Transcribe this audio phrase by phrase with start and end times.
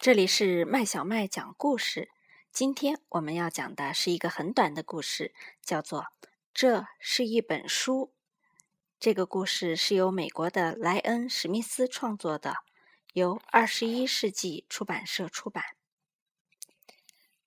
[0.00, 2.12] 这里是麦小麦讲故事。
[2.52, 6.02] 今天我们要讲的是一个很短的故事，叫做
[6.54, 8.12] 《这是一本书》。
[9.00, 12.58] 这个故事是由美国的莱恩·史密斯创作的，
[13.12, 15.64] 由二十一世纪出版社出版。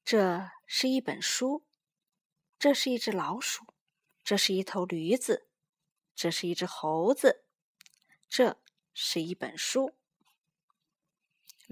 [0.03, 1.63] 这是一本书，
[2.59, 3.65] 这是一只老鼠，
[4.25, 5.47] 这是一头驴子，
[6.13, 7.45] 这是一只猴子。
[8.27, 8.61] 这
[8.93, 9.95] 是一本书。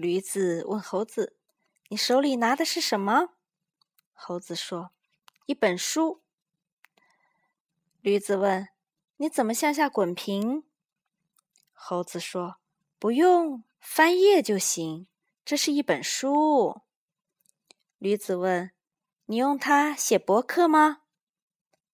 [0.00, 1.36] 驴子问猴子
[1.88, 3.34] ：“你手里拿的是什么？”
[4.14, 4.92] 猴子说
[5.44, 6.22] ：“一本书。”
[8.00, 8.70] 驴子问
[9.18, 10.64] ：“你怎么向下滚平？”
[11.74, 12.56] 猴子说
[12.98, 15.06] ：“不用，翻页就行。
[15.44, 16.80] 这是一本书。”
[17.98, 18.70] 驴子问
[19.26, 21.02] ：“你用它写博客吗？”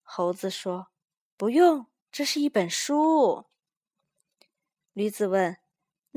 [0.04, 0.92] 猴子说
[1.36, 3.46] ：“不用，这是一本书。”
[4.94, 5.58] 驴子问。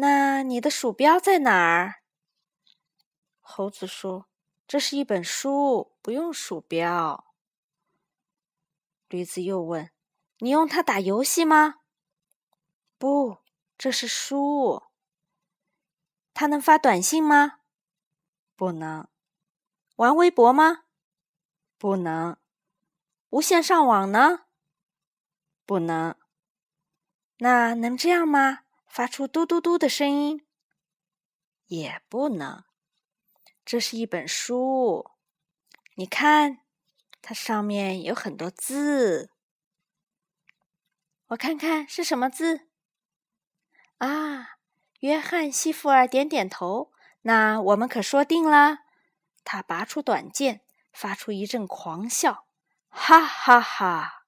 [0.01, 2.03] 那你的鼠标在哪儿？
[3.41, 4.29] 猴子说
[4.65, 7.33] ：“这是一本书，不用鼠标。”
[9.09, 9.91] 驴子又问
[10.39, 11.81] ：“你用它打游戏吗
[12.97, 13.39] ？”“不，
[13.77, 14.83] 这是书。
[16.33, 17.59] ”“它能发短信吗
[18.55, 19.05] ？”“不能。
[19.97, 20.85] ”“玩微博吗
[21.77, 22.37] ？”“不能。
[23.31, 24.45] ”“无线上网呢
[25.67, 26.15] ？”“不能。
[27.39, 28.59] ”“那能这样吗？”
[28.89, 30.45] 发出嘟嘟嘟的声音，
[31.67, 32.63] 也不能。
[33.63, 35.11] 这是一本书，
[35.93, 36.61] 你看，
[37.21, 39.31] 它上面有很多字。
[41.27, 42.67] 我看看是什么字？
[43.99, 44.57] 啊，
[45.01, 46.91] 约翰西弗尔点点头。
[47.21, 48.79] 那我们可说定了。
[49.43, 52.47] 他拔出短剑，发出一阵狂笑，
[52.89, 54.25] 哈哈哈！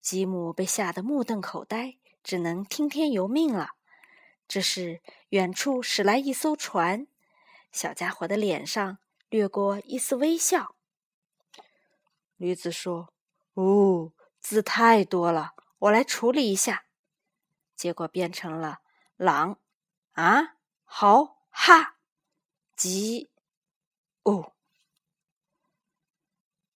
[0.00, 1.96] 吉姆被吓得目瞪口呆。
[2.24, 3.72] 只能听天由命了。
[4.48, 7.06] 这时，远处驶来一艘船，
[7.70, 10.74] 小家伙的脸上掠过一丝微笑。
[12.36, 13.12] 驴子说
[13.54, 16.86] ：“哦，字太多了，我来处理一下。”
[17.76, 18.78] 结果变成了
[19.16, 19.58] 狼
[20.12, 21.96] 啊，好哈，
[22.76, 23.30] 急
[24.22, 24.52] 哦。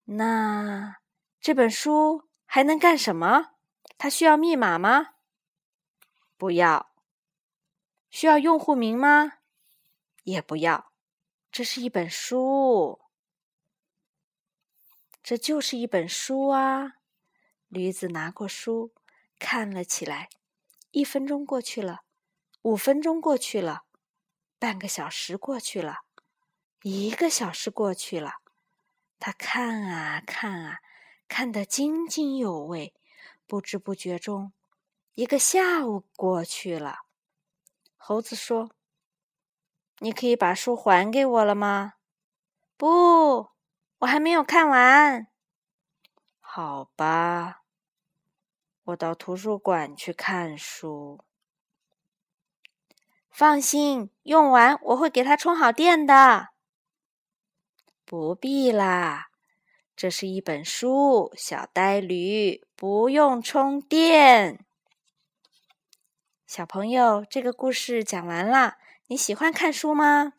[0.05, 0.97] 那
[1.41, 3.53] 这本书还能干什么？
[3.97, 5.15] 它需要密码吗？
[6.39, 6.95] 不要，
[8.09, 9.41] 需要用户名吗？
[10.23, 10.93] 也不要，
[11.51, 13.01] 这是一本书，
[15.21, 16.99] 这就是一本书啊！
[17.67, 18.95] 驴子拿过书
[19.41, 20.29] 看了起来。
[20.93, 22.03] 一分钟过去了，
[22.63, 23.83] 五分钟过去了，
[24.61, 25.99] 半个小时过去了，
[26.83, 28.37] 一个小时过去了。
[29.19, 30.79] 他看啊看啊，
[31.27, 32.95] 看得津津有味，
[33.47, 34.53] 不知不觉中。
[35.19, 37.01] 一个下午过去了，
[37.97, 38.71] 猴子说
[39.99, 41.95] ：“你可以把书还给我了吗
[42.79, 43.49] ？”“不，
[43.99, 45.27] 我还没有看完。
[46.39, 47.65] ”“好吧，
[48.85, 51.25] 我到图书馆去看书。
[53.29, 56.51] ”“放心，用完我会给它充好电的。
[58.07, 59.31] ”“不必啦，
[59.97, 64.65] 这是一本书，小呆驴，不用充电。”
[66.49, 68.79] 小朋友，这个故事讲完啦。
[69.09, 70.33] 你喜欢看书吗？